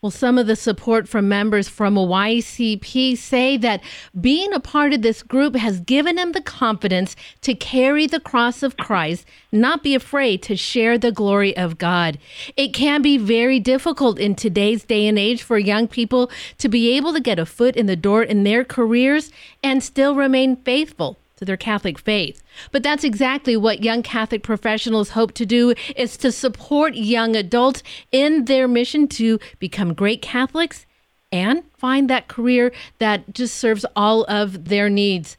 Well, 0.00 0.12
some 0.12 0.38
of 0.38 0.46
the 0.46 0.54
support 0.54 1.08
from 1.08 1.28
members 1.28 1.68
from 1.68 1.96
YCP 1.96 3.18
say 3.18 3.56
that 3.56 3.82
being 4.20 4.52
a 4.52 4.60
part 4.60 4.92
of 4.92 5.02
this 5.02 5.24
group 5.24 5.56
has 5.56 5.80
given 5.80 6.14
them 6.14 6.30
the 6.30 6.40
confidence 6.40 7.16
to 7.40 7.52
carry 7.52 8.06
the 8.06 8.20
cross 8.20 8.62
of 8.62 8.76
Christ, 8.76 9.26
not 9.50 9.82
be 9.82 9.96
afraid 9.96 10.40
to 10.44 10.54
share 10.54 10.98
the 10.98 11.10
glory 11.10 11.56
of 11.56 11.78
God. 11.78 12.16
It 12.56 12.72
can 12.72 13.02
be 13.02 13.18
very 13.18 13.58
difficult 13.58 14.20
in 14.20 14.36
today's 14.36 14.84
day 14.84 15.08
and 15.08 15.18
age 15.18 15.42
for 15.42 15.58
young 15.58 15.88
people 15.88 16.30
to 16.58 16.68
be 16.68 16.96
able 16.96 17.12
to 17.12 17.20
get 17.20 17.40
a 17.40 17.44
foot 17.44 17.74
in 17.74 17.86
the 17.86 17.96
door 17.96 18.22
in 18.22 18.44
their 18.44 18.62
careers 18.62 19.32
and 19.64 19.82
still 19.82 20.14
remain 20.14 20.54
faithful 20.54 21.18
to 21.38 21.44
their 21.44 21.56
Catholic 21.56 21.98
faith. 21.98 22.40
But 22.72 22.82
that's 22.82 23.04
exactly 23.04 23.56
what 23.56 23.82
young 23.82 24.02
Catholic 24.02 24.42
professionals 24.42 25.10
hope 25.10 25.32
to 25.34 25.46
do 25.46 25.74
is 25.96 26.16
to 26.18 26.32
support 26.32 26.94
young 26.94 27.36
adults 27.36 27.82
in 28.12 28.44
their 28.46 28.68
mission 28.68 29.08
to 29.08 29.38
become 29.58 29.94
great 29.94 30.22
Catholics 30.22 30.86
and 31.30 31.62
find 31.76 32.08
that 32.08 32.28
career 32.28 32.72
that 32.98 33.34
just 33.34 33.56
serves 33.56 33.84
all 33.94 34.24
of 34.24 34.66
their 34.66 34.88
needs. 34.88 35.36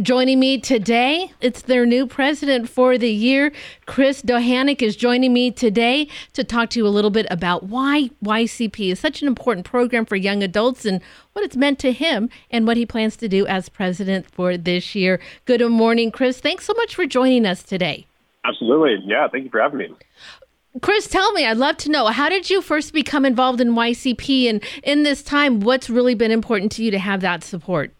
Joining 0.00 0.40
me 0.40 0.58
today, 0.58 1.32
it's 1.40 1.62
their 1.62 1.86
new 1.86 2.06
president 2.06 2.68
for 2.68 2.96
the 2.96 3.10
year. 3.10 3.52
Chris 3.86 4.22
Dowhaniuk 4.22 4.82
is 4.82 4.96
joining 4.96 5.32
me 5.32 5.50
today 5.50 6.08
to 6.32 6.44
talk 6.44 6.70
to 6.70 6.78
you 6.78 6.86
a 6.86 6.88
little 6.88 7.10
bit 7.10 7.26
about 7.30 7.64
why 7.64 8.10
YCP 8.22 8.92
is 8.92 9.00
such 9.00 9.22
an 9.22 9.28
important 9.28 9.66
program 9.66 10.04
for 10.04 10.16
young 10.16 10.42
adults 10.42 10.84
and 10.84 11.00
what 11.32 11.44
it's 11.44 11.56
meant 11.56 11.78
to 11.80 11.92
him 11.92 12.30
and 12.50 12.66
what 12.66 12.76
he 12.76 12.86
plans 12.86 13.16
to 13.16 13.28
do 13.28 13.46
as 13.46 13.68
president 13.68 14.30
for 14.30 14.56
this 14.56 14.94
year. 14.94 15.20
Good 15.44 15.66
morning, 15.70 16.10
Chris. 16.10 16.40
Thanks 16.40 16.64
so 16.64 16.74
much 16.74 16.94
for 16.94 17.06
joining 17.06 17.46
us 17.46 17.62
today. 17.62 18.06
Absolutely. 18.44 18.96
Yeah, 19.04 19.28
thank 19.28 19.44
you 19.44 19.50
for 19.50 19.60
having 19.60 19.78
me. 19.78 19.88
Chris, 20.82 21.08
tell 21.08 21.32
me, 21.32 21.46
I'd 21.46 21.56
love 21.56 21.76
to 21.78 21.90
know 21.90 22.06
how 22.06 22.28
did 22.28 22.50
you 22.50 22.60
first 22.60 22.92
become 22.92 23.24
involved 23.24 23.60
in 23.60 23.70
YCP 23.72 24.48
and 24.48 24.62
in 24.82 25.02
this 25.02 25.22
time, 25.22 25.60
what's 25.60 25.90
really 25.90 26.14
been 26.14 26.30
important 26.30 26.70
to 26.72 26.84
you 26.84 26.90
to 26.90 26.98
have 26.98 27.20
that 27.22 27.42
support? 27.42 27.92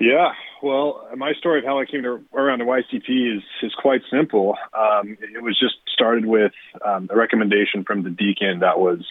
Yeah, 0.00 0.32
well, 0.62 1.08
my 1.16 1.32
story 1.34 1.60
of 1.60 1.64
how 1.64 1.78
I 1.78 1.84
came 1.84 2.02
to 2.02 2.22
around 2.34 2.60
the 2.60 2.64
YCP 2.64 3.36
is 3.36 3.42
is 3.62 3.72
quite 3.74 4.02
simple. 4.10 4.56
Um, 4.78 5.16
it 5.20 5.42
was 5.42 5.58
just 5.58 5.76
started 5.92 6.26
with 6.26 6.52
um, 6.84 7.08
a 7.10 7.16
recommendation 7.16 7.84
from 7.84 8.02
the 8.02 8.10
deacon 8.10 8.60
that 8.60 8.78
was 8.78 9.04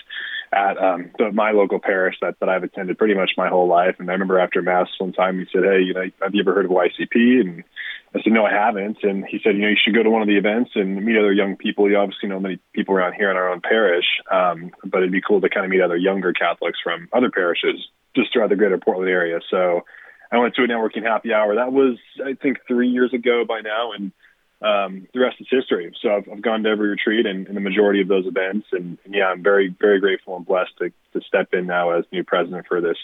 at 0.52 0.78
um, 0.78 1.12
the, 1.18 1.32
my 1.32 1.52
local 1.52 1.80
parish 1.80 2.16
that, 2.22 2.40
that 2.40 2.50
I've 2.50 2.64
attended 2.64 2.98
pretty 2.98 3.14
much 3.14 3.32
my 3.38 3.50
whole 3.50 3.68
life. 3.68 3.96
And 4.00 4.10
I 4.10 4.14
remember 4.14 4.40
after 4.40 4.62
mass 4.62 4.88
one 4.98 5.14
time 5.14 5.40
he 5.40 5.46
said, 5.52 5.64
"Hey, 5.64 5.82
you 5.82 5.94
know, 5.94 6.06
have 6.22 6.34
you 6.34 6.42
ever 6.42 6.54
heard 6.54 6.66
of 6.66 6.72
YCP?" 6.72 7.42
And 7.42 7.64
I 8.16 8.22
said, 8.24 8.34
"No, 8.34 8.46
I 8.46 8.52
haven't." 8.52 8.98
And 9.04 9.26
he 9.26 9.40
said, 9.44 9.56
"You 9.56 9.62
know, 9.62 9.70
you 9.70 9.78
should 9.84 9.96
go 9.96 10.04
to 10.04 10.10
one 10.10 10.22
of 10.22 10.28
the 10.28 10.38
events 10.38 10.72
and 10.76 11.04
meet 11.04 11.18
other 11.18 11.34
young 11.34 11.56
people. 11.56 11.90
You 11.90 11.98
obviously 11.98 12.30
know 12.30 12.40
many 12.40 12.60
people 12.74 12.96
around 12.96 13.14
here 13.14 13.30
in 13.30 13.38
our 13.38 13.50
own 13.50 13.62
parish, 13.62 14.06
um, 14.32 14.72
but 14.86 15.00
it'd 15.00 15.12
be 15.12 15.22
cool 15.22 15.42
to 15.42 15.50
kind 15.50 15.66
of 15.66 15.72
meet 15.72 15.82
other 15.82 15.98
younger 15.98 16.34
Catholics 16.34 16.80
from 16.84 17.08
other 17.14 17.30
parishes 17.30 17.88
just 18.16 18.34
throughout 18.34 18.50
the 18.50 18.56
greater 18.56 18.78
Portland 18.78 19.10
area." 19.10 19.40
So 19.50 19.86
I 20.32 20.38
went 20.38 20.56
to 20.56 20.64
a 20.64 20.68
networking 20.68 21.04
happy 21.04 21.34
hour. 21.34 21.56
That 21.56 21.72
was, 21.72 21.98
I 22.24 22.34
think, 22.34 22.60
three 22.68 22.90
years 22.90 23.14
ago 23.14 23.46
by 23.48 23.62
now, 23.62 23.94
and 23.94 24.12
um, 24.62 25.08
the 25.14 25.22
rest 25.22 25.38
is 25.40 25.48
history. 25.50 25.92
So 26.02 26.10
I've, 26.10 26.30
I've 26.32 26.42
gone 26.42 26.64
to 26.64 26.70
every 26.70 26.90
retreat 26.90 27.26
and, 27.26 27.48
and 27.48 27.56
the 27.56 27.62
majority 27.62 28.02
of 28.02 28.08
those 28.08 28.26
events, 28.26 28.68
and, 28.72 28.98
and 29.06 29.14
yeah, 29.14 29.28
I'm 29.28 29.42
very, 29.42 29.74
very 29.80 30.00
grateful 30.00 30.36
and 30.36 30.46
blessed 30.46 30.78
to, 30.80 30.92
to 31.14 31.22
step 31.26 31.54
in 31.54 31.66
now 31.66 31.92
as 31.92 32.06
new 32.12 32.24
president 32.24 32.68
for 32.68 32.82
this 32.82 32.98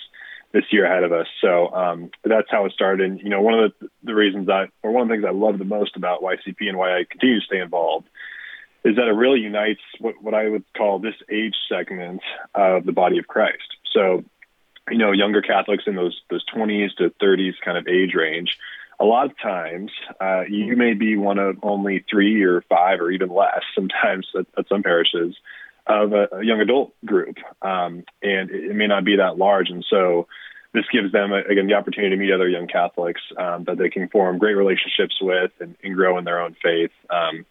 this 0.51 0.63
year 0.71 0.85
ahead 0.85 1.03
of 1.03 1.11
us. 1.11 1.27
So 1.41 1.67
um, 1.73 2.11
that's 2.23 2.47
how 2.49 2.63
it 2.63 2.71
started. 2.71 3.05
And 3.05 3.19
you 3.19 3.29
know, 3.29 3.41
one 3.41 3.59
of 3.59 3.73
the, 3.77 3.89
the 4.03 4.15
reasons 4.15 4.47
I, 4.47 4.67
or 4.83 4.91
one 4.91 5.01
of 5.03 5.09
the 5.09 5.15
things 5.15 5.25
I 5.27 5.31
love 5.31 5.57
the 5.57 5.65
most 5.65 5.97
about 5.97 6.21
YCP 6.21 6.69
and 6.69 6.77
why 6.77 6.97
I 6.97 7.03
continue 7.09 7.41
to 7.41 7.45
stay 7.45 7.59
involved, 7.59 8.07
is 8.85 8.95
that 8.95 9.07
it 9.07 9.15
really 9.15 9.41
unites 9.41 9.81
what, 9.99 10.15
what 10.21 10.33
I 10.33 10.47
would 10.47 10.63
call 10.77 10.99
this 10.99 11.15
age 11.29 11.55
segment 11.67 12.21
of 12.53 12.85
the 12.85 12.93
body 12.93 13.17
of 13.17 13.27
Christ. 13.27 13.75
So 13.91 14.23
you 14.89 14.97
know, 14.97 15.11
younger 15.11 15.41
Catholics 15.41 15.83
in 15.87 15.95
those 15.95 16.21
those 16.29 16.45
20s 16.53 16.95
to 16.97 17.09
30s 17.21 17.53
kind 17.63 17.77
of 17.77 17.87
age 17.87 18.13
range, 18.13 18.57
a 18.99 19.05
lot 19.05 19.25
of 19.25 19.37
times 19.39 19.91
uh, 20.21 20.41
you 20.47 20.75
may 20.75 20.93
be 20.93 21.17
one 21.17 21.39
of 21.39 21.57
only 21.63 22.03
three 22.09 22.43
or 22.43 22.61
five 22.61 22.99
or 22.99 23.11
even 23.11 23.29
less, 23.29 23.61
sometimes 23.73 24.27
at, 24.37 24.45
at 24.57 24.67
some 24.67 24.83
parishes, 24.83 25.35
of 25.87 26.13
a, 26.13 26.27
a 26.37 26.43
young 26.43 26.61
adult 26.61 26.93
group, 27.05 27.37
um, 27.61 28.03
and 28.21 28.49
it, 28.49 28.71
it 28.71 28.75
may 28.75 28.87
not 28.87 29.03
be 29.03 29.17
that 29.17 29.37
large, 29.37 29.69
and 29.69 29.85
so 29.89 30.27
this 30.73 30.85
gives 30.91 31.11
them 31.11 31.31
again 31.31 31.67
the 31.67 31.73
opportunity 31.73 32.15
to 32.15 32.21
meet 32.21 32.33
other 32.33 32.49
young 32.49 32.67
Catholics 32.67 33.21
um, 33.37 33.63
that 33.63 33.77
they 33.77 33.89
can 33.89 34.09
form 34.09 34.37
great 34.37 34.55
relationships 34.55 35.15
with 35.21 35.51
and, 35.59 35.75
and 35.83 35.95
grow 35.95 36.17
in 36.17 36.25
their 36.25 36.41
own 36.41 36.55
faith 36.61 36.91
um, 37.09 37.45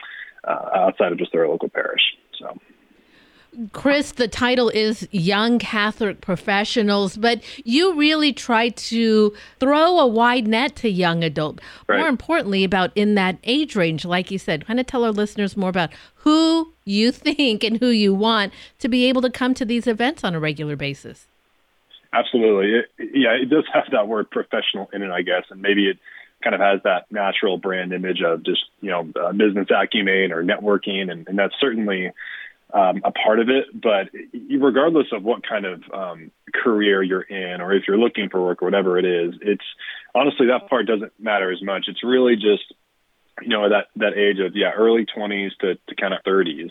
uh, 0.46 0.68
outside 0.74 1.12
of 1.12 1.18
just 1.18 1.32
their 1.32 1.48
local 1.48 1.68
parish. 1.68 2.02
So. 2.38 2.58
Chris, 3.72 4.12
the 4.12 4.28
title 4.28 4.68
is 4.68 5.08
Young 5.10 5.58
Catholic 5.58 6.20
Professionals, 6.20 7.16
but 7.16 7.40
you 7.64 7.94
really 7.94 8.32
try 8.32 8.70
to 8.70 9.34
throw 9.60 9.98
a 9.98 10.06
wide 10.06 10.46
net 10.46 10.76
to 10.76 10.88
young 10.88 11.22
adult. 11.22 11.60
Right. 11.88 11.98
More 11.98 12.08
importantly, 12.08 12.64
about 12.64 12.90
in 12.94 13.14
that 13.14 13.38
age 13.44 13.76
range, 13.76 14.04
like 14.04 14.30
you 14.30 14.38
said, 14.38 14.66
kind 14.66 14.80
of 14.80 14.86
tell 14.86 15.04
our 15.04 15.12
listeners 15.12 15.56
more 15.56 15.70
about 15.70 15.90
who 16.16 16.72
you 16.84 17.12
think 17.12 17.64
and 17.64 17.78
who 17.78 17.88
you 17.88 18.14
want 18.14 18.52
to 18.78 18.88
be 18.88 19.06
able 19.08 19.22
to 19.22 19.30
come 19.30 19.54
to 19.54 19.64
these 19.64 19.86
events 19.86 20.24
on 20.24 20.34
a 20.34 20.40
regular 20.40 20.76
basis. 20.76 21.26
Absolutely. 22.12 22.74
It, 22.78 23.10
yeah, 23.14 23.32
it 23.32 23.50
does 23.50 23.64
have 23.72 23.84
that 23.92 24.06
word 24.06 24.30
professional 24.30 24.88
in 24.92 25.02
it, 25.02 25.10
I 25.10 25.22
guess, 25.22 25.44
and 25.50 25.60
maybe 25.60 25.88
it 25.88 25.98
kind 26.42 26.54
of 26.54 26.60
has 26.60 26.80
that 26.84 27.10
natural 27.10 27.58
brand 27.58 27.92
image 27.92 28.22
of 28.22 28.44
just, 28.44 28.64
you 28.80 28.90
know, 28.90 29.08
uh, 29.20 29.32
business 29.32 29.68
acumen 29.74 30.30
or 30.30 30.44
networking, 30.44 31.10
and, 31.10 31.26
and 31.26 31.38
that's 31.38 31.54
certainly 31.58 32.12
um, 32.74 33.00
a 33.04 33.12
part 33.12 33.38
of 33.38 33.48
it. 33.48 33.66
But 33.72 34.10
regardless 34.50 35.06
of 35.12 35.22
what 35.22 35.46
kind 35.46 35.64
of 35.64 35.82
um, 35.92 36.30
career 36.52 37.02
you're 37.02 37.22
in, 37.22 37.60
or 37.60 37.72
if 37.72 37.84
you're 37.86 37.98
looking 37.98 38.28
for 38.28 38.44
work 38.44 38.62
or 38.62 38.66
whatever 38.66 38.98
it 38.98 39.04
is, 39.04 39.34
it's 39.40 39.64
honestly 40.14 40.46
that 40.48 40.68
part 40.68 40.86
doesn't 40.86 41.12
matter 41.18 41.50
as 41.50 41.62
much. 41.62 41.86
It's 41.88 42.04
really 42.04 42.34
just 42.34 42.74
you 43.42 43.48
know 43.48 43.68
that 43.68 43.88
that 43.96 44.14
age 44.16 44.38
of 44.38 44.54
yeah 44.54 44.70
early 44.70 45.06
20s 45.06 45.50
to, 45.60 45.74
to 45.88 45.94
kind 45.94 46.14
of 46.14 46.22
30s 46.24 46.70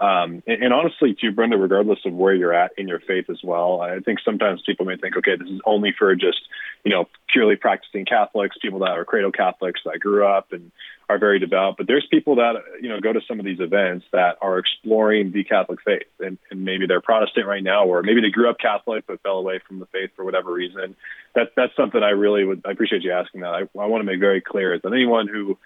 um, 0.00 0.42
and, 0.46 0.64
and, 0.64 0.72
honestly, 0.72 1.16
too, 1.18 1.30
Brenda, 1.30 1.56
regardless 1.56 2.00
of 2.04 2.12
where 2.12 2.34
you're 2.34 2.52
at 2.52 2.72
in 2.76 2.88
your 2.88 2.98
faith 2.98 3.30
as 3.30 3.38
well, 3.44 3.80
I 3.80 4.00
think 4.00 4.18
sometimes 4.24 4.60
people 4.66 4.86
may 4.86 4.96
think, 4.96 5.16
okay, 5.16 5.36
this 5.36 5.48
is 5.48 5.60
only 5.64 5.94
for 5.96 6.14
just, 6.16 6.40
you 6.84 6.90
know, 6.90 7.08
purely 7.32 7.54
practicing 7.54 8.04
Catholics, 8.04 8.56
people 8.60 8.80
that 8.80 8.90
are 8.90 9.04
cradle 9.04 9.30
Catholics 9.30 9.80
that 9.84 10.00
grew 10.00 10.26
up 10.26 10.52
and 10.52 10.72
are 11.08 11.18
very 11.18 11.38
devout. 11.38 11.76
But 11.76 11.86
there's 11.86 12.06
people 12.10 12.36
that, 12.36 12.54
you 12.82 12.88
know, 12.88 12.98
go 12.98 13.12
to 13.12 13.20
some 13.28 13.38
of 13.38 13.46
these 13.46 13.60
events 13.60 14.04
that 14.12 14.36
are 14.42 14.58
exploring 14.58 15.30
the 15.30 15.44
Catholic 15.44 15.78
faith. 15.84 16.08
And, 16.18 16.38
and 16.50 16.64
maybe 16.64 16.86
they're 16.88 17.00
Protestant 17.00 17.46
right 17.46 17.62
now, 17.62 17.84
or 17.86 18.02
maybe 18.02 18.20
they 18.20 18.30
grew 18.30 18.50
up 18.50 18.58
Catholic 18.58 19.04
but 19.06 19.22
fell 19.22 19.38
away 19.38 19.60
from 19.66 19.78
the 19.78 19.86
faith 19.86 20.10
for 20.16 20.24
whatever 20.24 20.52
reason. 20.52 20.96
That, 21.36 21.52
that's 21.56 21.76
something 21.76 22.02
I 22.02 22.10
really 22.10 22.44
would, 22.44 22.62
I 22.66 22.72
appreciate 22.72 23.02
you 23.02 23.12
asking 23.12 23.42
that. 23.42 23.54
I, 23.54 23.60
I 23.78 23.86
want 23.86 24.00
to 24.00 24.10
make 24.10 24.18
very 24.18 24.40
clear 24.40 24.74
is 24.74 24.82
that 24.82 24.92
anyone 24.92 25.28
who, 25.28 25.56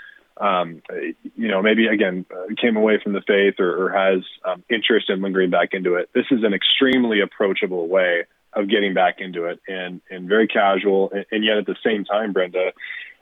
um, 0.40 0.82
you 1.36 1.48
know, 1.48 1.62
maybe 1.62 1.86
again 1.86 2.24
uh, 2.32 2.54
came 2.60 2.76
away 2.76 3.00
from 3.02 3.12
the 3.12 3.22
faith 3.26 3.54
or, 3.58 3.86
or 3.86 3.90
has 3.90 4.22
um, 4.44 4.62
interest 4.70 5.10
in 5.10 5.20
lingering 5.20 5.50
back 5.50 5.70
into 5.72 5.94
it. 5.94 6.10
This 6.14 6.26
is 6.30 6.44
an 6.44 6.54
extremely 6.54 7.20
approachable 7.20 7.88
way 7.88 8.24
of 8.52 8.68
getting 8.68 8.94
back 8.94 9.16
into 9.18 9.44
it, 9.44 9.60
and 9.66 10.00
and 10.10 10.28
very 10.28 10.46
casual, 10.46 11.10
and, 11.12 11.26
and 11.30 11.44
yet 11.44 11.58
at 11.58 11.66
the 11.66 11.76
same 11.84 12.04
time, 12.04 12.32
Brenda, 12.32 12.72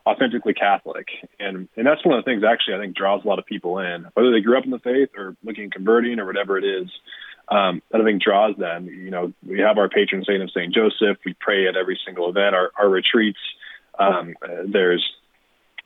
authentically 0.06 0.54
Catholic. 0.54 1.08
And 1.40 1.68
and 1.76 1.86
that's 1.86 2.04
one 2.04 2.18
of 2.18 2.24
the 2.24 2.30
things 2.30 2.44
actually 2.44 2.74
I 2.74 2.78
think 2.78 2.96
draws 2.96 3.24
a 3.24 3.28
lot 3.28 3.38
of 3.38 3.46
people 3.46 3.78
in, 3.78 4.06
whether 4.14 4.30
they 4.30 4.40
grew 4.40 4.58
up 4.58 4.64
in 4.64 4.70
the 4.70 4.78
faith 4.78 5.10
or 5.16 5.36
looking 5.42 5.70
converting 5.70 6.18
or 6.18 6.26
whatever 6.26 6.58
it 6.58 6.64
is. 6.64 6.90
Um, 7.48 7.80
that 7.92 8.00
I 8.00 8.04
think 8.04 8.20
draws 8.20 8.56
them. 8.56 8.86
You 8.86 9.10
know, 9.10 9.32
we 9.46 9.60
have 9.60 9.78
our 9.78 9.88
patron 9.88 10.24
saint 10.26 10.42
of 10.42 10.50
Saint 10.50 10.74
Joseph. 10.74 11.18
We 11.24 11.32
pray 11.38 11.68
at 11.68 11.76
every 11.76 11.96
single 12.04 12.28
event. 12.28 12.56
Our, 12.56 12.72
our 12.76 12.88
retreats. 12.88 13.38
Um, 13.96 14.34
uh, 14.42 14.64
there's 14.66 15.04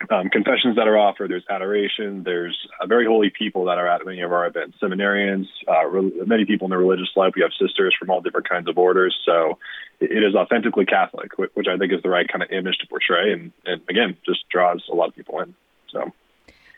um, 0.08 0.30
confessions 0.30 0.76
that 0.76 0.88
are 0.88 0.96
offered. 0.96 1.30
There's 1.30 1.44
adoration. 1.50 2.22
There's 2.22 2.56
uh, 2.80 2.86
very 2.86 3.06
holy 3.06 3.30
people 3.30 3.66
that 3.66 3.78
are 3.78 3.86
at 3.86 4.04
many 4.04 4.22
of 4.22 4.32
our 4.32 4.46
events. 4.46 4.78
Seminarians, 4.82 5.46
uh, 5.68 5.86
re- 5.86 6.22
many 6.26 6.44
people 6.46 6.66
in 6.66 6.70
the 6.70 6.78
religious 6.78 7.10
life. 7.16 7.34
We 7.36 7.42
have 7.42 7.52
sisters 7.60 7.94
from 7.98 8.10
all 8.10 8.20
different 8.20 8.48
kinds 8.48 8.68
of 8.68 8.78
orders. 8.78 9.16
So 9.24 9.58
it, 10.00 10.10
it 10.10 10.22
is 10.22 10.34
authentically 10.34 10.86
Catholic, 10.86 11.36
which 11.36 11.66
I 11.68 11.76
think 11.76 11.92
is 11.92 12.02
the 12.02 12.08
right 12.08 12.26
kind 12.26 12.42
of 12.42 12.50
image 12.50 12.78
to 12.78 12.86
portray, 12.86 13.32
and, 13.32 13.52
and 13.66 13.82
again, 13.88 14.16
just 14.24 14.48
draws 14.48 14.82
a 14.90 14.94
lot 14.94 15.08
of 15.08 15.16
people 15.16 15.40
in. 15.40 15.54
So. 15.90 16.12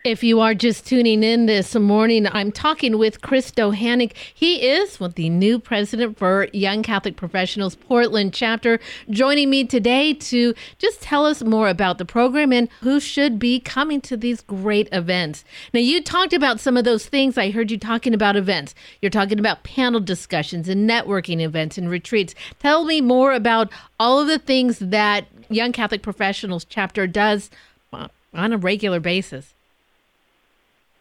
If 0.05 0.25
you 0.25 0.41
are 0.41 0.53
just 0.53 0.85
tuning 0.85 1.23
in 1.23 1.47
this 1.47 1.77
morning, 1.77 2.27
I'm 2.27 2.51
talking 2.51 2.99
with 2.99 3.21
Chris 3.21 3.53
Dowhaniuk. 3.53 4.13
He 4.35 4.67
is 4.67 4.99
the 4.99 5.29
new 5.29 5.61
president 5.61 6.19
for 6.19 6.49
Young 6.53 6.83
Catholic 6.83 7.15
Professionals 7.15 7.77
Portland 7.77 8.35
chapter, 8.35 8.81
joining 9.11 9.49
me 9.49 9.63
today 9.63 10.13
to 10.15 10.55
just 10.79 11.03
tell 11.03 11.25
us 11.25 11.45
more 11.45 11.69
about 11.69 11.99
the 11.99 12.05
program 12.05 12.53
and 12.53 12.69
who 12.81 12.99
should 12.99 13.39
be 13.39 13.61
coming 13.61 14.01
to 14.01 14.17
these 14.17 14.41
great 14.41 14.89
events. 14.91 15.45
Now, 15.73 15.79
you 15.79 16.03
talked 16.03 16.33
about 16.33 16.59
some 16.59 16.77
of 16.77 16.83
those 16.83 17.07
things. 17.07 17.39
I 17.39 17.53
heard 17.53 17.71
you 17.71 17.79
talking 17.79 18.13
about 18.13 18.35
events. 18.35 18.75
You're 19.03 19.11
talking 19.11 19.39
about 19.39 19.63
panel 19.63 20.01
discussions 20.01 20.69
and 20.69 20.91
networking 20.91 21.41
events 21.41 21.79
and 21.79 21.89
retreats. 21.89 22.35
Tell 22.59 22.85
me 22.85 23.01
more 23.01 23.33
about 23.33 23.71
all 24.01 24.19
of 24.19 24.27
the 24.27 24.41
things 24.41 24.81
that 24.81 25.29
Young 25.49 25.71
Catholic 25.71 26.03
Professionals 26.03 26.65
chapter 26.65 27.07
does 27.07 27.51
on 27.93 28.53
a 28.53 28.59
regular 28.59 28.99
basis. 28.99 29.55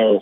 So 0.01 0.21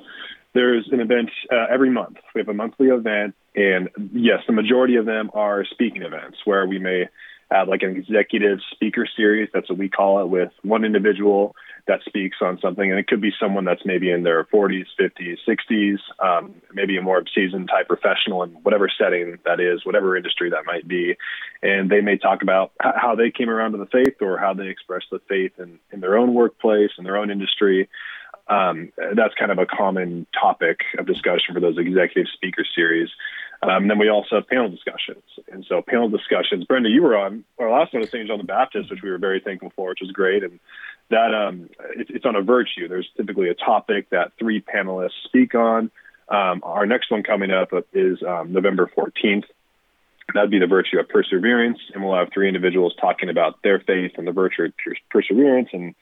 there's 0.53 0.87
an 0.91 0.99
event 0.99 1.29
uh, 1.51 1.65
every 1.71 1.89
month. 1.89 2.17
We 2.33 2.41
have 2.41 2.49
a 2.49 2.53
monthly 2.53 2.87
event 2.87 3.35
And 3.55 3.89
yes, 4.13 4.39
the 4.47 4.53
majority 4.53 4.95
of 4.95 5.05
them 5.05 5.31
are 5.33 5.65
speaking 5.65 6.01
events 6.01 6.37
where 6.45 6.65
we 6.65 6.79
may 6.79 7.07
have 7.51 7.67
like 7.67 7.81
an 7.81 7.95
executive 7.97 8.59
speaker 8.71 9.07
series. 9.17 9.49
That's 9.53 9.69
what 9.69 9.79
we 9.79 9.89
call 9.89 10.21
it 10.21 10.27
with 10.27 10.51
one 10.61 10.85
individual 10.85 11.55
that 11.87 12.01
speaks 12.05 12.37
on 12.41 12.59
something. 12.61 12.89
And 12.89 12.99
it 12.99 13.07
could 13.07 13.21
be 13.21 13.31
someone 13.39 13.65
that's 13.65 13.81
maybe 13.83 14.11
in 14.11 14.21
their 14.21 14.43
40s, 14.45 14.85
50s, 14.99 15.37
60s, 15.47 15.97
um, 16.19 16.53
maybe 16.71 16.97
a 16.97 17.01
more 17.01 17.23
seasoned 17.33 17.67
type 17.67 17.87
professional 17.87 18.43
in 18.43 18.51
whatever 18.61 18.87
setting 18.95 19.39
that 19.45 19.59
is, 19.59 19.83
whatever 19.83 20.15
industry 20.15 20.51
that 20.51 20.65
might 20.67 20.87
be. 20.87 21.15
And 21.63 21.89
they 21.89 22.01
may 22.01 22.17
talk 22.17 22.43
about 22.43 22.71
how 22.79 23.15
they 23.15 23.31
came 23.31 23.49
around 23.49 23.71
to 23.71 23.79
the 23.79 23.87
faith 23.87 24.21
or 24.21 24.37
how 24.37 24.53
they 24.53 24.67
express 24.67 25.01
the 25.11 25.19
faith 25.27 25.53
in, 25.57 25.79
in 25.91 26.01
their 26.01 26.17
own 26.17 26.35
workplace, 26.35 26.91
in 26.99 27.03
their 27.03 27.17
own 27.17 27.31
industry. 27.31 27.89
Um, 28.49 28.91
that's 29.15 29.35
kind 29.35 29.51
of 29.51 29.59
a 29.59 29.65
common 29.67 30.25
topic 30.33 30.81
of 30.97 31.05
discussion 31.05 31.53
for 31.53 31.59
those 31.59 31.77
executive 31.77 32.27
speaker 32.33 32.65
series. 32.75 33.09
Um, 33.61 33.87
then 33.87 33.99
we 33.99 34.09
also 34.09 34.35
have 34.35 34.47
panel 34.47 34.69
discussions. 34.69 35.23
And 35.51 35.65
so 35.67 35.81
panel 35.81 36.09
discussions, 36.09 36.63
Brenda, 36.63 36.89
you 36.89 37.03
were 37.03 37.15
on 37.15 37.43
our 37.59 37.69
last 37.69 37.93
one 37.93 38.01
was 38.01 38.09
St. 38.09 38.27
John 38.27 38.39
the 38.39 38.43
Baptist, 38.45 38.89
which 38.89 39.01
we 39.03 39.11
were 39.11 39.17
very 39.17 39.39
thankful 39.39 39.71
for, 39.75 39.89
which 39.89 39.99
was 40.01 40.11
great. 40.11 40.43
And 40.43 40.59
that 41.09 41.33
um, 41.33 41.69
it, 41.95 42.07
it's 42.09 42.25
on 42.25 42.35
a 42.35 42.41
virtue. 42.41 42.87
There's 42.87 43.09
typically 43.17 43.49
a 43.49 43.53
topic 43.53 44.09
that 44.09 44.31
three 44.39 44.61
panelists 44.61 45.23
speak 45.25 45.53
on. 45.55 45.91
Um, 46.29 46.61
our 46.63 46.85
next 46.85 47.11
one 47.11 47.23
coming 47.23 47.51
up 47.51 47.69
is 47.93 48.23
um, 48.23 48.53
November 48.53 48.89
14th. 48.97 49.45
That'd 50.33 50.51
be 50.51 50.59
the 50.59 50.67
virtue 50.67 50.99
of 50.99 51.09
perseverance, 51.09 51.79
and 51.93 52.03
we'll 52.03 52.15
have 52.15 52.29
three 52.31 52.47
individuals 52.47 52.93
talking 53.01 53.29
about 53.29 53.61
their 53.63 53.79
faith 53.79 54.11
and 54.17 54.27
the 54.27 54.31
virtue 54.31 54.63
of 54.63 54.73
perseverance 55.09 55.69
and 55.73 55.95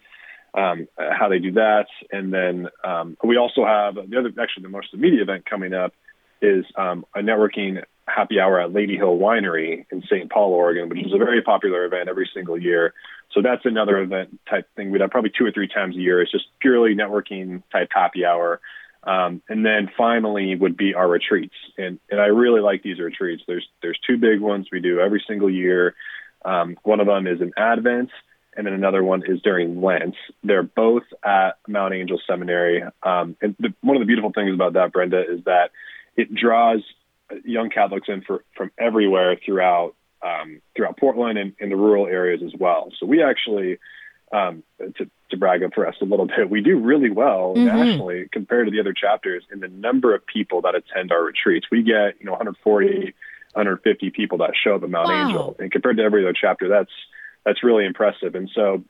um, 0.58 0.88
how 0.98 1.30
they 1.30 1.40
do 1.40 1.54
that. 1.54 1.86
And 2.12 2.34
then 2.34 2.68
um, 2.84 3.16
we 3.24 3.38
also 3.38 3.64
have 3.64 3.96
the 3.96 4.18
other, 4.18 4.34
actually, 4.42 4.64
the 4.64 4.70
most 4.70 4.88
immediate 4.94 5.22
event 5.22 5.46
coming 5.46 5.74
up 5.74 5.94
is 6.42 6.66
um, 6.76 7.06
a 7.16 7.20
networking 7.20 7.84
happy 8.08 8.40
hour 8.40 8.60
at 8.60 8.74
Lady 8.74 8.96
Hill 8.96 9.18
Winery 9.18 9.86
in 9.92 10.02
St. 10.04 10.32
Paul, 10.32 10.52
Oregon, 10.52 10.90
which 10.90 11.06
is 11.06 11.14
a 11.14 11.18
very 11.18 11.42
popular 11.42 11.86
event 11.86 12.10
every 12.10 12.30
single 12.34 12.60
year. 12.60 12.94
So 13.34 13.42
that's 13.42 13.66
another 13.66 14.00
event 14.00 14.40
type 14.50 14.68
thing 14.76 14.92
we'd 14.92 15.02
have 15.02 15.12
probably 15.12 15.32
two 15.38 15.46
or 15.46 15.52
three 15.52 15.68
times 15.68 15.96
a 15.96 16.00
year. 16.00 16.22
It's 16.22 16.32
just 16.32 16.46
purely 16.60 16.96
networking 16.96 17.62
type 17.72 17.90
happy 17.92 18.26
hour. 18.26 18.60
Um, 19.04 19.42
and 19.48 19.66
then 19.66 19.90
finally 19.96 20.56
would 20.56 20.76
be 20.76 20.94
our 20.96 21.08
retreats. 21.08 21.54
And, 21.78 22.00
and 22.10 22.20
I 22.20 22.26
really 22.26 22.62
like 22.62 22.82
these 22.82 23.00
retreats. 23.00 23.44
There's, 23.48 23.68
there's 23.82 24.00
two 24.08 24.18
big 24.18 24.40
ones 24.40 24.68
we 24.72 24.80
do 24.80 25.00
every 25.00 25.24
single 25.28 25.50
year. 25.50 25.96
Um, 26.44 26.78
one 26.84 27.00
of 27.00 27.08
them 27.08 27.28
is 27.28 27.42
an 27.42 27.52
Advent, 27.58 28.10
and 28.58 28.66
then 28.66 28.74
another 28.74 29.04
one 29.04 29.24
is 29.26 29.40
during 29.44 29.82
Lent. 29.82 30.16
They're 30.44 30.64
both 30.64 31.04
at 31.24 31.60
Mount 31.68 31.94
Angel 31.94 32.20
Seminary. 32.28 32.84
Um, 33.04 33.38
and 33.40 33.56
the, 33.60 33.74
one 33.82 33.96
of 33.96 34.02
the 34.02 34.08
beautiful 34.08 34.32
things 34.34 34.54
about 34.54 34.74
that, 34.74 34.92
Brenda, 34.92 35.22
is 35.22 35.44
that 35.46 35.70
it 36.18 36.34
draws 36.34 36.82
young 37.46 37.70
Catholics 37.70 38.08
in 38.08 38.22
for, 38.22 38.44
from 38.56 38.72
everywhere 38.80 39.38
throughout 39.46 39.94
um, 40.24 40.62
throughout 40.76 40.98
Portland 40.98 41.38
and 41.38 41.54
in 41.60 41.70
the 41.70 41.76
rural 41.76 42.08
areas 42.08 42.42
as 42.44 42.52
well. 42.60 42.92
So 43.00 43.06
we 43.06 43.22
actually, 43.22 43.78
um, 44.32 44.64
to, 44.80 45.08
to 45.30 45.38
brag 45.38 45.62
up 45.62 45.76
for 45.76 45.86
us 45.86 45.94
a 46.02 46.06
little 46.06 46.26
bit, 46.38 46.50
we 46.50 46.62
do 46.62 46.80
really 46.80 47.12
well 47.12 47.54
mm-hmm. 47.56 47.66
nationally 47.66 48.28
compared 48.32 48.66
to 48.66 48.72
the 48.72 48.80
other 48.80 48.94
chapters 48.94 49.44
in 49.52 49.60
the 49.60 49.68
number 49.68 50.16
of 50.16 50.26
people 50.26 50.62
that 50.62 50.74
attend 50.74 51.12
our 51.12 51.24
retreats. 51.24 51.68
We 51.72 51.84
get 51.84 52.20
you 52.20 52.26
know 52.26 52.32
140, 52.32 53.14
150 53.54 54.10
people 54.10 54.40
that 54.40 54.54
show 54.62 54.76
up 54.76 54.84
at 54.84 54.90
Mount 54.90 55.10
wow. 55.10 55.28
Angel, 55.28 55.56
and 55.60 55.72
compared 55.72 55.98
to 55.98 56.04
every 56.04 56.24
other 56.24 56.34
chapter, 56.34 56.68
that's 56.68 56.92
that's 57.48 57.64
really 57.64 57.86
impressive. 57.86 58.36
And 58.36 58.50
so 58.54 58.84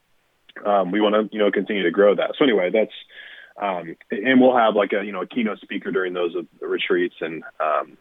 um, 0.66 0.92
we 0.92 1.00
want 1.00 1.14
to 1.14 1.30
you 1.32 1.40
know 1.40 1.52
continue 1.52 1.84
to 1.84 1.92
grow 1.92 2.16
that. 2.16 2.34
So 2.38 2.44
anyway, 2.44 2.72
that's 2.72 2.92
um, 3.62 3.96
and 4.12 4.42
we'll 4.42 4.58
have 4.58 4.76
like 4.76 4.92
a 4.94 5.06
you 5.06 5.12
know 5.12 5.22
a 5.22 5.28
keynote 5.28 5.60
speaker 5.60 5.92
during 5.92 6.14
those 6.14 6.36
uh, 6.36 6.66
retreats, 6.66 7.16
and 7.22 7.44
um, 7.60 7.98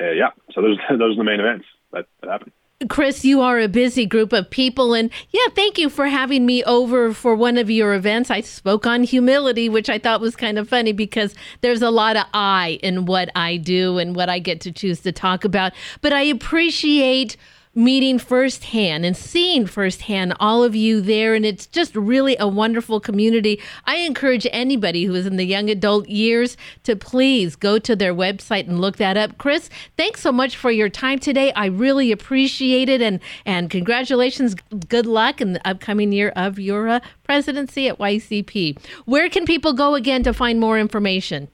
uh, 0.00 0.10
yeah, 0.10 0.30
so 0.52 0.62
those 0.62 0.78
those 0.90 1.14
are 1.14 1.16
the 1.16 1.24
main 1.24 1.40
events 1.40 1.66
that, 1.92 2.06
that 2.20 2.30
happen. 2.30 2.52
Chris, 2.88 3.24
you 3.24 3.40
are 3.40 3.60
a 3.60 3.68
busy 3.68 4.04
group 4.04 4.32
of 4.32 4.50
people. 4.50 4.94
And 4.94 5.10
yeah, 5.30 5.46
thank 5.54 5.78
you 5.78 5.88
for 5.88 6.06
having 6.06 6.44
me 6.44 6.62
over 6.64 7.14
for 7.14 7.34
one 7.34 7.56
of 7.56 7.70
your 7.70 7.94
events. 7.94 8.30
I 8.30 8.40
spoke 8.40 8.84
on 8.84 9.04
humility, 9.04 9.68
which 9.68 9.88
I 9.88 9.98
thought 9.98 10.20
was 10.20 10.34
kind 10.34 10.58
of 10.58 10.68
funny 10.68 10.92
because 10.92 11.34
there's 11.60 11.82
a 11.82 11.90
lot 11.90 12.16
of 12.16 12.26
I 12.34 12.80
in 12.82 13.06
what 13.06 13.30
I 13.36 13.56
do 13.56 13.98
and 13.98 14.14
what 14.14 14.28
I 14.28 14.40
get 14.40 14.60
to 14.62 14.72
choose 14.72 15.00
to 15.02 15.12
talk 15.12 15.44
about. 15.44 15.72
But 16.02 16.12
I 16.12 16.22
appreciate 16.22 17.36
meeting 17.74 18.18
firsthand 18.18 19.04
and 19.04 19.16
seeing 19.16 19.66
firsthand 19.66 20.34
all 20.38 20.62
of 20.62 20.76
you 20.76 21.00
there. 21.00 21.34
And 21.34 21.44
it's 21.44 21.66
just 21.66 21.94
really 21.96 22.36
a 22.38 22.46
wonderful 22.46 23.00
community. 23.00 23.60
I 23.84 23.96
encourage 23.96 24.46
anybody 24.52 25.04
who 25.04 25.14
is 25.14 25.26
in 25.26 25.36
the 25.36 25.44
young 25.44 25.68
adult 25.68 26.08
years 26.08 26.56
to 26.84 26.94
please 26.96 27.56
go 27.56 27.78
to 27.78 27.96
their 27.96 28.14
website 28.14 28.68
and 28.68 28.80
look 28.80 28.96
that 28.98 29.16
up. 29.16 29.38
Chris, 29.38 29.68
thanks 29.96 30.20
so 30.20 30.30
much 30.30 30.56
for 30.56 30.70
your 30.70 30.88
time 30.88 31.18
today. 31.18 31.52
I 31.52 31.66
really 31.66 32.12
appreciate 32.12 32.88
it. 32.88 33.02
And, 33.02 33.20
and 33.44 33.70
congratulations. 33.70 34.54
Good 34.88 35.06
luck 35.06 35.40
in 35.40 35.54
the 35.54 35.68
upcoming 35.68 36.12
year 36.12 36.32
of 36.36 36.58
your 36.58 36.88
uh, 36.88 37.00
presidency 37.24 37.88
at 37.88 37.98
YCP. 37.98 38.78
Where 39.04 39.28
can 39.28 39.44
people 39.44 39.72
go 39.72 39.94
again 39.94 40.22
to 40.22 40.32
find 40.32 40.60
more 40.60 40.78
information? 40.78 41.48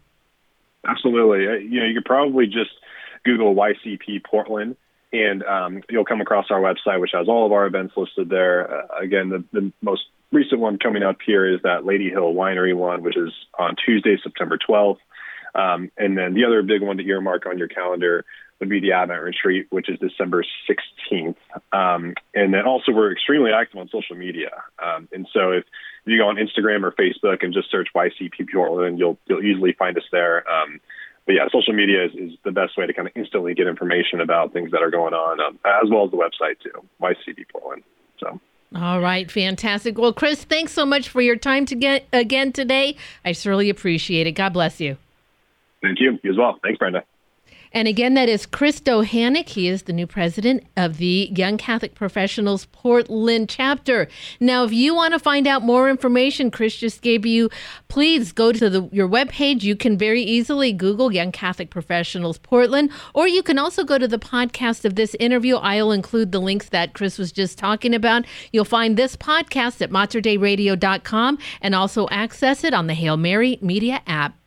Absolutely. 0.86 1.46
Uh, 1.46 1.52
you 1.52 1.80
know, 1.80 1.86
you 1.86 1.94
could 1.94 2.04
probably 2.04 2.46
just 2.46 2.70
Google 3.24 3.54
YCP 3.54 4.24
Portland 4.24 4.76
and 5.12 5.42
um, 5.42 5.82
you'll 5.88 6.04
come 6.04 6.20
across 6.20 6.46
our 6.50 6.60
website, 6.60 7.00
which 7.00 7.10
has 7.14 7.28
all 7.28 7.46
of 7.46 7.52
our 7.52 7.66
events 7.66 7.94
listed 7.96 8.28
there. 8.28 8.72
Uh, 8.72 8.98
again, 9.02 9.28
the, 9.28 9.44
the 9.52 9.72
most 9.82 10.02
recent 10.32 10.60
one 10.60 10.78
coming 10.78 11.02
up 11.02 11.18
here 11.24 11.46
is 11.52 11.60
that 11.62 11.84
Lady 11.84 12.10
Hill 12.10 12.32
Winery 12.32 12.74
one, 12.74 13.02
which 13.02 13.16
is 13.16 13.32
on 13.58 13.74
Tuesday, 13.84 14.16
September 14.22 14.58
12th. 14.58 14.98
Um, 15.54 15.90
and 15.98 16.16
then 16.16 16.34
the 16.34 16.44
other 16.44 16.62
big 16.62 16.82
one 16.82 16.96
to 16.98 17.04
earmark 17.04 17.46
on 17.46 17.58
your 17.58 17.66
calendar 17.66 18.24
would 18.60 18.68
be 18.68 18.78
the 18.78 18.92
Advent 18.92 19.22
Retreat, 19.22 19.66
which 19.70 19.88
is 19.88 19.98
December 19.98 20.44
16th. 20.68 21.34
Um, 21.72 22.14
and 22.34 22.54
then 22.54 22.66
also, 22.66 22.92
we're 22.92 23.10
extremely 23.10 23.50
active 23.52 23.80
on 23.80 23.88
social 23.88 24.16
media. 24.16 24.50
Um, 24.78 25.08
and 25.12 25.26
so, 25.32 25.52
if, 25.52 25.64
if 26.04 26.12
you 26.12 26.18
go 26.18 26.28
on 26.28 26.36
Instagram 26.36 26.84
or 26.84 26.92
Facebook 26.92 27.42
and 27.42 27.52
just 27.52 27.70
search 27.70 27.88
YCP 27.94 28.52
Portland, 28.52 28.98
you'll 28.98 29.18
you'll 29.26 29.42
easily 29.42 29.72
find 29.72 29.96
us 29.96 30.04
there. 30.12 30.44
But 31.26 31.34
yeah, 31.34 31.46
social 31.52 31.74
media 31.74 32.06
is, 32.06 32.12
is 32.14 32.38
the 32.44 32.50
best 32.50 32.76
way 32.76 32.86
to 32.86 32.92
kind 32.92 33.06
of 33.06 33.12
instantly 33.16 33.54
get 33.54 33.66
information 33.66 34.20
about 34.20 34.52
things 34.52 34.70
that 34.72 34.82
are 34.82 34.90
going 34.90 35.14
on, 35.14 35.40
um, 35.40 35.58
as 35.64 35.90
well 35.90 36.04
as 36.04 36.10
the 36.10 36.16
website 36.16 36.58
too, 36.60 36.84
YCP 37.00 37.44
Portland. 37.52 37.82
So. 38.18 38.40
All 38.74 39.00
right, 39.00 39.30
fantastic. 39.30 39.98
Well, 39.98 40.12
Chris, 40.12 40.44
thanks 40.44 40.72
so 40.72 40.86
much 40.86 41.08
for 41.08 41.20
your 41.20 41.36
time 41.36 41.66
to 41.66 41.74
get 41.74 42.06
again 42.12 42.52
today. 42.52 42.96
I 43.24 43.32
surely 43.32 43.68
appreciate 43.68 44.26
it. 44.26 44.32
God 44.32 44.52
bless 44.52 44.80
you. 44.80 44.96
Thank 45.82 46.00
you. 46.00 46.18
You 46.22 46.30
as 46.30 46.36
well. 46.36 46.58
Thanks, 46.62 46.78
Brenda. 46.78 47.04
And 47.72 47.86
again, 47.86 48.14
that 48.14 48.28
is 48.28 48.46
Chris 48.46 48.80
Dowhaniuk. 48.80 49.48
He 49.48 49.68
is 49.68 49.82
the 49.82 49.92
new 49.92 50.06
president 50.06 50.64
of 50.76 50.96
the 50.96 51.30
Young 51.34 51.56
Catholic 51.56 51.94
Professionals 51.94 52.66
Portland 52.66 53.48
chapter. 53.48 54.08
Now, 54.40 54.64
if 54.64 54.72
you 54.72 54.94
want 54.94 55.14
to 55.14 55.20
find 55.20 55.46
out 55.46 55.62
more 55.62 55.88
information, 55.88 56.50
Chris 56.50 56.76
just 56.76 57.00
gave 57.00 57.24
you, 57.24 57.48
please 57.86 58.32
go 58.32 58.52
to 58.52 58.68
the, 58.68 58.88
your 58.90 59.08
webpage. 59.08 59.62
You 59.62 59.76
can 59.76 59.96
very 59.96 60.22
easily 60.22 60.72
Google 60.72 61.12
Young 61.12 61.30
Catholic 61.30 61.70
Professionals 61.70 62.38
Portland, 62.38 62.90
or 63.14 63.28
you 63.28 63.42
can 63.42 63.58
also 63.58 63.84
go 63.84 63.98
to 63.98 64.08
the 64.08 64.18
podcast 64.18 64.84
of 64.84 64.96
this 64.96 65.14
interview. 65.20 65.56
I'll 65.56 65.92
include 65.92 66.32
the 66.32 66.40
links 66.40 66.70
that 66.70 66.94
Chris 66.94 67.18
was 67.18 67.30
just 67.30 67.56
talking 67.56 67.94
about. 67.94 68.24
You'll 68.52 68.64
find 68.64 68.96
this 68.96 69.14
podcast 69.14 69.80
at 69.80 69.90
materdeiradio.com 69.90 71.38
and 71.60 71.74
also 71.74 72.08
access 72.10 72.64
it 72.64 72.74
on 72.74 72.88
the 72.88 72.94
Hail 72.94 73.16
Mary 73.16 73.58
Media 73.62 74.02
app. 74.06 74.39